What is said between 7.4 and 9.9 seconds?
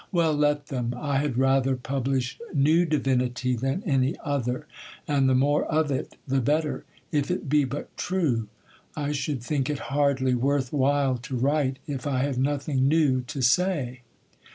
be but true. I should think it